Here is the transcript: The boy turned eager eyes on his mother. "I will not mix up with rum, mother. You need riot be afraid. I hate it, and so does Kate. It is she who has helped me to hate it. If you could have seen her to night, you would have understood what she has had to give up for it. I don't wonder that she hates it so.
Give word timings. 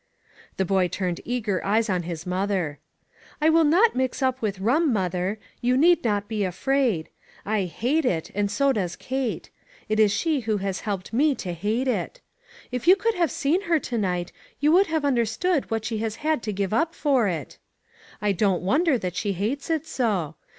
The 0.57 0.65
boy 0.65 0.87
turned 0.87 1.21
eager 1.25 1.63
eyes 1.63 1.87
on 1.87 2.01
his 2.01 2.25
mother. 2.25 2.79
"I 3.39 3.51
will 3.51 3.63
not 3.63 3.95
mix 3.95 4.23
up 4.23 4.41
with 4.41 4.57
rum, 4.59 4.91
mother. 4.91 5.37
You 5.61 5.77
need 5.77 6.03
riot 6.03 6.27
be 6.27 6.43
afraid. 6.43 7.09
I 7.45 7.65
hate 7.65 8.03
it, 8.03 8.31
and 8.33 8.49
so 8.49 8.73
does 8.73 8.95
Kate. 8.95 9.51
It 9.87 9.99
is 9.99 10.11
she 10.11 10.39
who 10.39 10.57
has 10.57 10.79
helped 10.89 11.13
me 11.13 11.35
to 11.35 11.53
hate 11.53 11.87
it. 11.87 12.19
If 12.71 12.87
you 12.87 12.95
could 12.95 13.13
have 13.13 13.29
seen 13.29 13.61
her 13.69 13.77
to 13.81 13.97
night, 13.99 14.31
you 14.59 14.71
would 14.71 14.87
have 14.87 15.05
understood 15.05 15.69
what 15.69 15.85
she 15.85 15.99
has 15.99 16.15
had 16.15 16.41
to 16.41 16.51
give 16.51 16.73
up 16.73 16.95
for 16.95 17.27
it. 17.27 17.59
I 18.23 18.31
don't 18.31 18.63
wonder 18.63 18.97
that 18.97 19.15
she 19.15 19.33
hates 19.33 19.69
it 19.69 19.85
so. 19.85 20.33